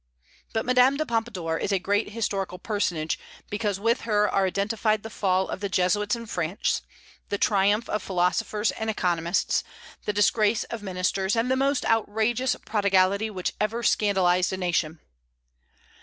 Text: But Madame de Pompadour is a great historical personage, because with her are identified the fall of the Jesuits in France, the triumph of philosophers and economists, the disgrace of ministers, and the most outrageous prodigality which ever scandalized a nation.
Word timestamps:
But 0.51 0.65
Madame 0.65 0.97
de 0.97 1.05
Pompadour 1.05 1.59
is 1.59 1.71
a 1.71 1.77
great 1.77 2.09
historical 2.09 2.57
personage, 2.57 3.19
because 3.51 3.79
with 3.79 4.01
her 4.01 4.27
are 4.27 4.47
identified 4.47 5.03
the 5.03 5.11
fall 5.11 5.47
of 5.47 5.59
the 5.59 5.69
Jesuits 5.69 6.15
in 6.15 6.25
France, 6.25 6.81
the 7.29 7.37
triumph 7.37 7.87
of 7.87 8.01
philosophers 8.01 8.71
and 8.71 8.89
economists, 8.89 9.63
the 10.05 10.11
disgrace 10.13 10.63
of 10.63 10.81
ministers, 10.81 11.35
and 11.35 11.51
the 11.51 11.55
most 11.55 11.85
outrageous 11.85 12.55
prodigality 12.65 13.29
which 13.29 13.53
ever 13.61 13.83
scandalized 13.83 14.51
a 14.51 14.57
nation. 14.57 14.99